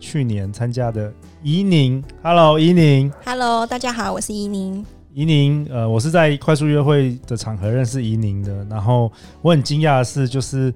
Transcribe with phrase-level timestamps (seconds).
[0.00, 1.12] 去年参加的。
[1.42, 4.84] 怡宁，Hello，怡宁，Hello，大家好，我是怡宁。
[5.12, 8.64] 怡宁，呃，我是在快速约会的场合认识怡宁的。
[8.64, 10.72] 然后我很惊讶的是，就是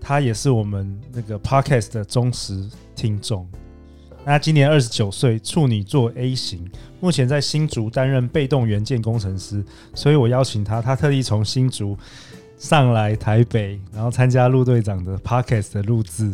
[0.00, 3.46] 他也是我们那个 Podcast 的忠实听众。
[4.24, 9.64] 那今年二十九岁，处女座 A 型，目前在新竹担任被动元件工程师。
[9.94, 11.96] 所以我邀请他，他特地从新竹
[12.58, 16.30] 上来台北，然后参加陆队长的 Podcast 的录制。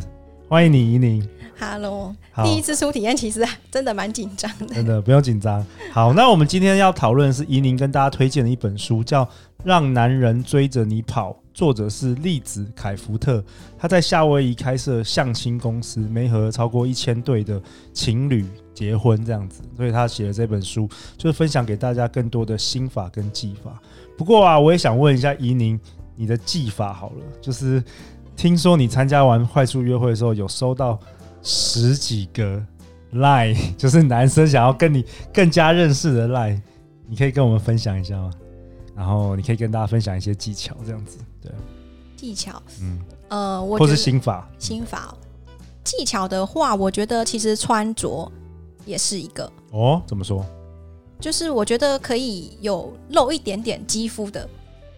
[0.49, 1.29] 欢迎你，怡宁。
[1.59, 2.15] Hello，
[2.45, 4.67] 第一次初体验，其实真的蛮紧张的。
[4.77, 5.65] 真的不用紧张。
[5.91, 9.25] 好，那我们今天要讨论的是怡宁跟大家推荐的一本书，叫
[9.65, 13.43] 《让男人追着你跑》，作者是栗子凯福特。
[13.77, 17.61] 他在夏威夷开设相亲公司，没和超过一千对的
[17.93, 20.89] 情侣结婚这样子，所以他写了这本书，
[21.19, 23.83] 就是分享给大家更多的心法跟技法。
[24.17, 25.81] 不过啊，我也想问一下怡宁，
[26.15, 27.83] 你的技法好了，就是
[28.37, 30.99] 听说你参加完快速约会的时候，有收到。
[31.49, 32.61] 十几个
[33.13, 36.61] line， 就是男生想要跟你更加认识的 line，
[37.07, 38.33] 你可以跟我们分享一下吗？
[38.97, 41.53] 然后你可以跟大家分享一些技巧，这样子，对。
[42.17, 42.99] 技巧，嗯，
[43.29, 45.15] 呃，我或是心法，心法。
[45.85, 48.29] 技巧的话，我觉得其实穿着
[48.85, 49.49] 也是一个。
[49.71, 50.45] 哦，怎么说？
[51.21, 54.49] 就是我觉得可以有露一点点肌肤的，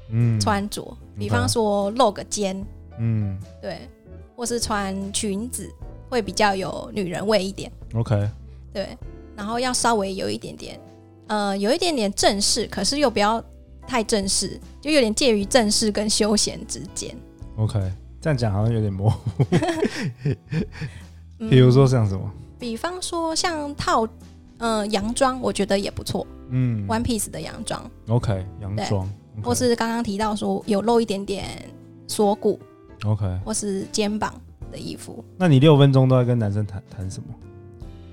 [0.09, 2.65] 嗯，穿着，比方说露个肩，
[2.99, 3.89] 嗯，对，
[4.37, 5.71] 或是穿裙子。
[6.11, 8.27] 会比较有女人味一点，OK，
[8.73, 8.97] 对，
[9.37, 10.81] 然后要稍微有一点点，
[11.27, 13.45] 呃，有一点点正式，可是又不要
[13.87, 17.15] 太正式，就有点介于正式跟休闲之间
[17.59, 17.79] ，OK，
[18.23, 19.45] 这样讲好像有点模糊，
[21.51, 22.23] 比如说像什么？
[22.25, 24.07] 嗯，比方说像套，
[24.61, 29.07] 嗯、呃，洋装，我觉得也不错，嗯，One Piece 的洋装，OK，洋装
[29.37, 29.45] ，okay.
[29.45, 31.47] 或是刚刚提到说有露一点点
[32.07, 32.59] 锁骨
[33.05, 34.35] ，OK，或是肩膀。
[34.71, 37.29] 的衣服，那你六分钟都在跟男生谈谈什么？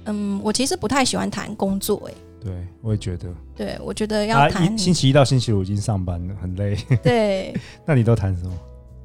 [0.06, 6.78] 嗯，我其实不太喜欢谈工作、欸，哎，对，我也觉得，对我觉得要谈、啊、星期一到星期五已经上班了，很累。
[7.04, 7.54] 对，
[7.86, 8.54] 那你都谈什么？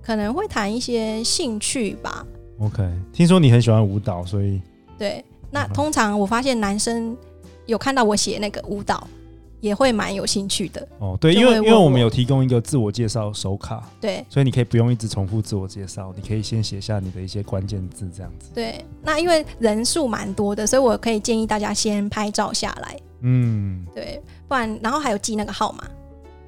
[0.01, 2.25] 可能会谈一些兴趣吧。
[2.61, 4.63] OK，听说你很喜欢舞蹈，所以
[4.97, 7.17] 对，那通常我发现男生
[7.67, 9.09] 有看到我写那个舞蹈。
[9.61, 10.89] 也会蛮有兴趣的。
[10.99, 18.51] 哦，对，因为因为我们有提供一个自我介绍手卡，对，所以你可以不用一直重复自我介绍，你可以先写下你的一些关键字，这样子。
[18.55, 25.85] 对，那因为人数蛮多的，所以我可以建议大家先拍照下来，嗯，对，不然然后还有记那个号码，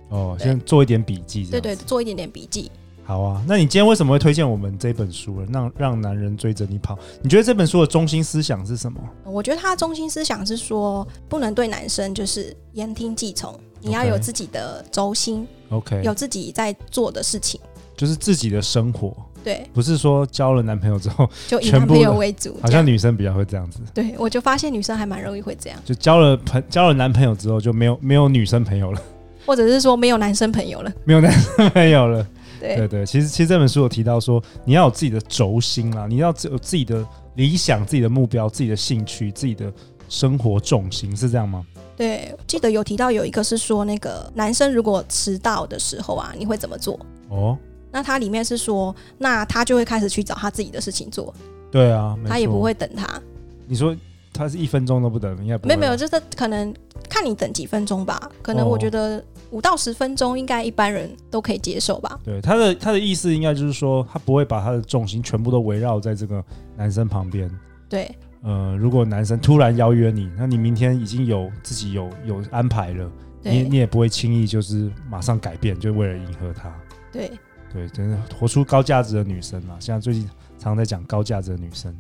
[0.09, 2.71] 哦，先做一点笔记，对对，做一点点笔记。
[3.05, 5.47] 好啊，那你今天为什么会推荐我们这本书呢？
[5.53, 9.01] 让让男人追着你跑，你觉得这本书的中心思想是什么？
[9.25, 17.61] 我觉得它的中心思想是说，不能对男生就是言听计从，你要有自己的轴心，OK，有自己在做的事情，
[17.97, 23.81] 就是自己的生活，对，不是说交了男朋友之后就以男朋友为主，好像女生比较会这样子。
[23.93, 29.03] 对，我就发现女生还蛮容易会这样，就交了朋交了男朋友之后就没有没有女生朋友了，
[29.45, 32.25] 或者是说没有男生朋友了，没有男生朋友了。
[32.63, 39.73] 对，对对，其实其实这本书有提到说，你要有自己的轴心啦，你要有自己的理想、自己的目标、自己的兴趣、自己的
[40.09, 41.67] 生活重心，是这样吗？
[41.97, 46.99] 对，记得有提到有一个是说，那个男生如果迟到的时候啊，你会怎么做？
[47.29, 47.59] 哦，
[47.91, 51.35] 那他里面是说，那他就会开始去找他自己的事情做。
[51.71, 53.21] 对啊，他也不会等他。
[53.67, 53.97] 你说
[54.33, 55.59] 他是一分钟都不等，应该。
[55.67, 56.75] 没有没有，就是可能
[57.09, 58.31] 看你等几分钟吧。
[58.43, 59.19] 可能我觉得。
[59.19, 59.23] 哦
[59.53, 62.19] 五到十分钟应该一般人都可以接受吧？
[62.25, 66.43] 对，他的他的意思应该就是说，他不会把他的重心全部都围绕在这个
[66.75, 67.51] 男生旁边。
[67.87, 68.11] 对，
[68.41, 73.13] 呃，如果男生突然邀约你，那你明天已经有自己有有安排了，
[73.43, 76.75] 你你也不会轻易就是马上改变，就为了迎合他。
[77.13, 77.31] 对
[77.71, 79.77] 对，真的活出高价值的女生嘛。
[79.79, 80.25] 现在最近
[80.57, 81.95] 常常在讲高价值的女生。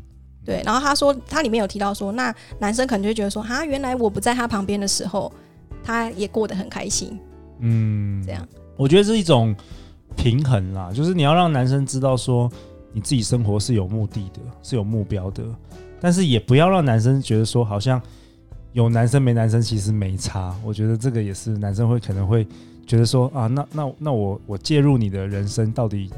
[0.44, 5.32] 对，然后他说他里面有提到说，那男生可能就觉得说，哈，原来我不在他旁边的时候，
[5.84, 7.18] 他也过得很开心。
[7.60, 8.46] 嗯，这样，
[8.76, 9.54] 我觉得是一种
[10.16, 12.50] 平衡啦，就是你要让男生知道说
[12.92, 15.44] 你自己生活是有目的的，是有目标的，
[16.00, 18.02] 但是也不要让男生觉得说好像
[18.72, 20.52] 有男生没男生其实没差。
[20.64, 22.44] 我觉得这个也是男生会可能会
[22.84, 26.10] 觉得说啊，那那那我我介入你的人生到底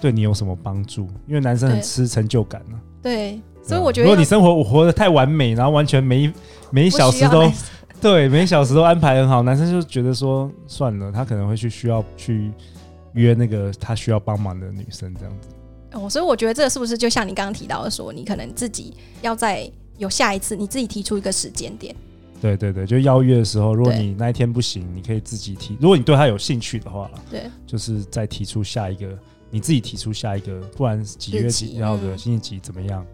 [0.00, 1.06] 对你有什么帮助？
[1.28, 2.82] 因为男生很吃成就感呢、啊。
[3.06, 6.32] 对，所以我觉得，如果你生活活得太完美，然后完全每
[6.70, 7.48] 每一小时都
[8.02, 12.50] 对每一小时都安排很好，男生就觉得说算了，他可能会去需要去
[13.12, 15.48] 约那个他需要帮忙的女生这样子。
[15.92, 18.92] 哦，所以我觉得这个是不是就像你刚刚提到的说，你可能自己
[19.22, 21.94] 要在有下一次，你自己提出一个时间点。
[22.40, 25.78] 对对对，就邀约的时候，如果你那一天不行，你可以自己提。
[25.80, 29.06] 如果你对他有兴趣的话，对，就是再提出下一个，
[29.50, 33.04] 你自己提出下一个，不然几月几号的星期几怎么样？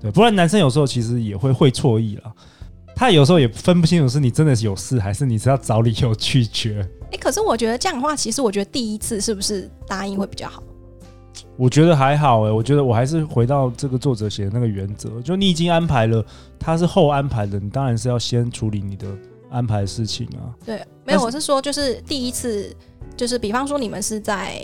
[0.00, 2.32] 对，不然男生有时候其实也会会错意了，
[2.94, 6.86] 他有时候也分不清楚是你真的是有事，还是你是要找理由拒绝。
[7.12, 10.62] 哎，可是我觉得这样的话，其实我觉得第一次是不是答应会比较好？
[11.56, 16.24] 我觉得还好哎、欸，我觉得我还是回到这个作者写的那个原则，就你已经安排了，
[16.58, 19.06] 他是后安排的，你当然是要先处理你的
[19.50, 20.50] 安排的事情啊。
[20.64, 22.74] 对，没有，我是说，就是第一次，
[23.16, 24.62] 就是比方说你们是在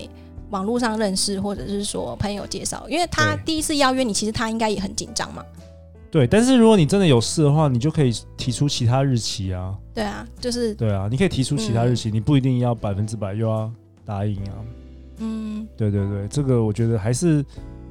[0.50, 5.44] 网络上认识，或者是说朋友介绍，因为他第一次邀约你，其实他应该也很紧张嘛。
[6.10, 9.76] 对，但是如果你真的有事的话，你就可以提出其他日期啊。
[9.94, 13.70] 对啊，就是对啊，你可以提出其他日期，嗯、你不一定要百分之百又要
[14.06, 14.54] 答应啊。
[15.18, 17.44] 嗯，对对对，这个我觉得还是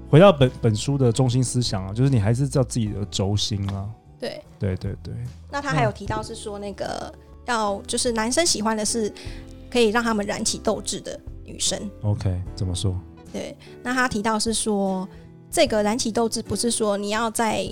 [0.10, 3.88] 回到本本书的中心思想啊，就是你还是照自己的轴心啊。
[4.20, 5.14] 对对对对。
[5.52, 7.14] 那他还有提到是说，那个
[7.46, 9.14] 要就是男生喜欢的是
[9.70, 11.80] 可以让他们燃起斗志的女生。
[12.04, 12.96] OK，怎么说？
[13.34, 15.08] 对，那他提到是说，
[15.50, 17.68] 这个燃起斗志不是说你要在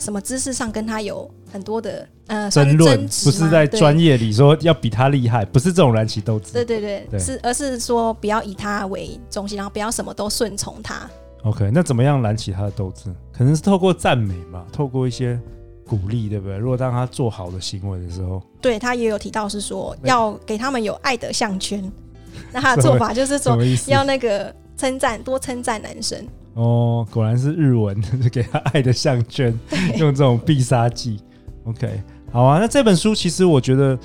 [0.00, 2.08] 什么知识上跟他有很多的。
[2.28, 6.52] 呃，争论不是在专业里说要比他厉害，不是这种燃起斗志。
[6.52, 11.08] 对对对，对是而是说不要以他为中心，然后不要什么都顺从他。
[11.44, 13.10] OK，那怎么样燃起他的斗志？
[13.32, 15.40] 可能是透过赞美嘛，透过一些
[15.86, 16.58] 鼓励，对不对？
[16.58, 21.90] 如果当他做好的行为的时候，对他也有提到是说要给他们有爱的项圈。
[22.52, 26.18] 那他的做法就是说要那个称赞，多称赞男生。
[26.54, 28.00] 哦，果然是日文，
[28.32, 29.56] 给他爱的项圈，
[29.98, 31.20] 用这种必杀技。
[31.64, 32.02] OK。
[32.30, 33.98] 好啊，那这本书其实我觉得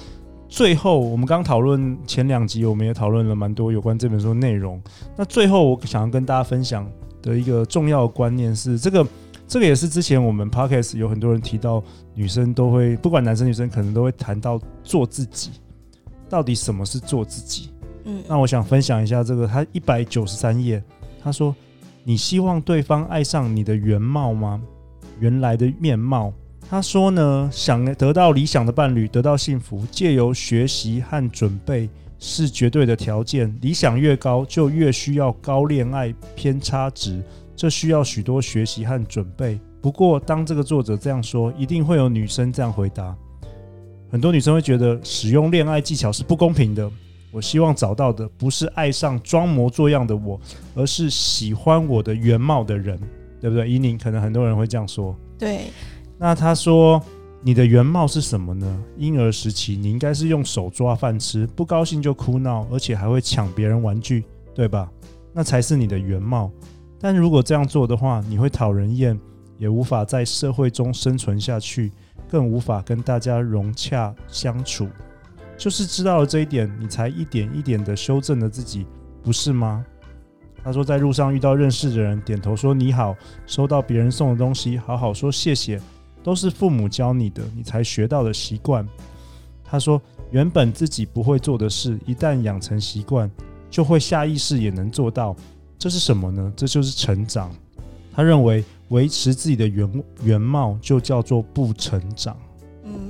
[0.47, 4.81] 最后我们刚讨论前两集，我们也讨论了蛮多有关这本书的内容。
[5.18, 6.89] 那最后我想要跟大家分享
[7.21, 9.06] 的一个重要的观念是，这个
[9.45, 11.83] 这个也是之前我们 Podcast 有很多人提到，
[12.13, 15.51] 女生都会不管男生女生可能都会谈到做自己，
[16.29, 17.71] 到底什么是做自己？
[18.27, 20.83] 那我想分享一下这个，他一百九十三页，
[21.23, 21.55] 他说
[22.03, 24.61] ：“你希望对方爱上你的原貌吗？
[25.19, 26.33] 原来的面貌。”
[26.69, 33.53] 他说呢，想得到理想的伴侣，得到幸福，借由学习和准备是绝对的条件。
[33.61, 37.21] 理想越高，就越需要高恋爱偏差值，
[37.55, 39.59] 这需要许多学习和准备。
[39.81, 43.15] 不过，当这个作者这样说，一定会有女生这样回答。
[44.09, 46.89] 很多女生会觉得使用恋爱技巧是不公平的。
[47.33, 50.39] 我希望找到的不是爱上装模作样的我，
[50.75, 52.97] 而是喜欢我的原貌的人，
[53.41, 53.68] 对不对？
[53.69, 55.15] 伊宁，可能很多人会这样说。
[55.38, 55.63] 对。
[56.19, 57.01] 那他说
[57.41, 58.83] ：“你的原貌是什么呢？
[58.97, 64.89] 婴儿时期你应该是用手抓饭吃，不高兴就哭闹，而且还会抢别人玩具，对吧？
[65.33, 66.51] 那才是你的原貌。
[67.00, 69.19] 但如果这样做的话，你会讨人厌，
[69.57, 71.91] 也无法在社会中生存下去，
[72.29, 74.88] 更无法跟大家融洽相处。
[75.63, 78.86] 就是知道了这一点，你才一点一点的修正了自己，
[79.24, 79.86] 不是吗？”
[80.62, 83.15] 他说：“在路上遇到认识的人，点头说你好，
[83.45, 85.80] 收到别人送的东西，好好说谢谢。”
[86.21, 88.86] 都是父母教你的，你才学到的习惯。
[89.63, 90.01] 他说，
[90.32, 93.32] 原本自己不会做的事，一旦养成习惯，
[93.70, 95.34] 就会下意识也能做到。
[95.79, 96.51] 这是什么呢？
[96.58, 97.50] 这就是成长。
[98.13, 102.38] 他认为维持自己的原原貌，就叫做不成长。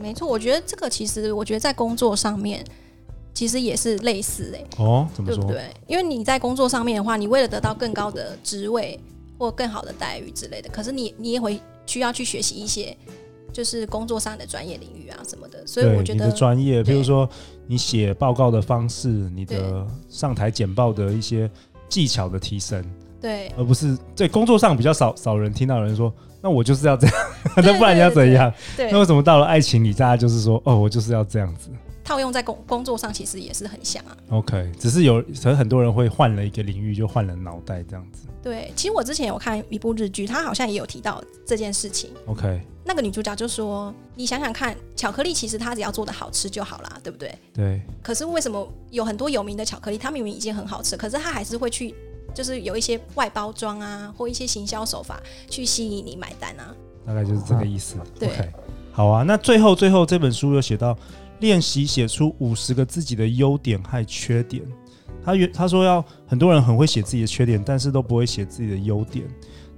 [0.04, 0.28] 嗯，没错。
[0.28, 2.64] 我觉得这个其实，我觉得在工作上面，
[3.34, 4.84] 其实也是类似诶、欸。
[4.84, 5.44] 哦，怎么说？
[5.44, 5.74] 对不对？
[5.88, 9.00] 因为你在工作上面的话，你为了得到更高的职位
[9.38, 11.60] 或更好的待遇之类的，可是你你也会。
[11.86, 12.96] 需要去学习一些，
[13.52, 17.30] 就是工作上的专业领域啊什么的，所以我觉得你的专业，比如说
[17.68, 21.52] 你写报告的方式，你的上台简报的一些
[21.90, 22.82] 技巧的提升，
[23.20, 27.16] 对，而不是在工作上比较少少人听到人说，那我就是要这样，
[27.64, 28.54] 那不然你要怎样？
[28.76, 31.70] 对，那为什么到了爱情里，大家就是说，哦，我就是要这样子？
[32.04, 34.18] 套用在工工作上，其实也是很像啊。
[34.32, 38.28] OK，只是有可能很多人会换了一个领域，就换了脑袋这样子。
[38.42, 42.10] 对，其实我之前有看一部日剧，他好像也有提到这件事情。
[42.26, 47.82] OK，那个女主角就说：“你想想看，巧克力其实它只要做的好吃就好啦，对不对？”对。
[48.02, 51.96] 可是为什么有很多有名的巧克力，它明明已经很好吃，可是它还是会去，
[52.34, 56.76] 就是有一些外包装啊，或一些行销手法去吸引你买单啊？
[57.06, 57.98] 大概就是这个意思。
[58.00, 58.50] 啊、对，okay.
[58.92, 59.24] 好啊。
[59.24, 60.98] 那最后最后这本书又写到。
[61.40, 64.64] 练习写出五十个自己的优点和缺点。
[65.26, 69.26] 他原他说要很多人很会写自己的缺点，但是都不会写自己的优点。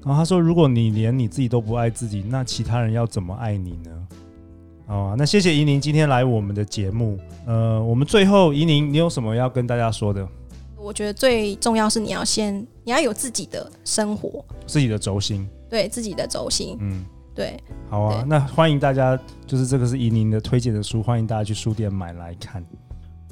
[0.03, 4.07] 然后他说：“如果你连你自己都不爱自己，那其他人要怎么爱你呢？”
[4.85, 7.17] 哦，那谢谢怡宁今天来我们的节目。
[7.47, 10.27] 呃，我们最后怡宁，你有什么要跟大家说的？
[10.77, 16.77] 我觉得最重要是你要先，你要有自己的生活，自己的轴心，对自己的轴心。
[16.79, 17.03] 嗯，
[17.35, 17.59] 对。
[17.89, 22.63] 好啊，那欢迎大家，就是这个是怡宁的推荐的书，欢迎大家去书店买来看。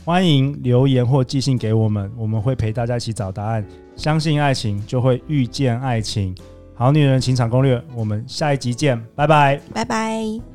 [0.06, 3.66] 欢迎留言或寄信给我们，我们会陪大家一起找答案。
[3.96, 6.36] 相信爱情，就会遇见爱情。
[6.76, 10.53] 好女人情场攻略，我们下一集见，拜拜，拜拜。